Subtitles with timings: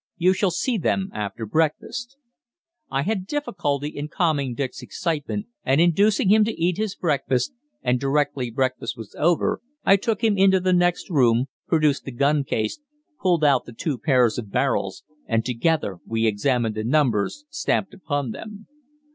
[0.17, 2.17] You shall see them after breakfast."
[2.89, 7.99] I had difficulty in calming Dick's excitement and inducing him to eat his breakfast, and
[7.99, 12.79] directly breakfast was over I took him into the next room, produced the gun case,
[13.21, 18.31] pulled out the two pairs of barrels, and together we examined the numbers stamped upon
[18.31, 18.65] them.